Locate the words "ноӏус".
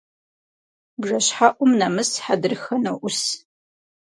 2.83-3.19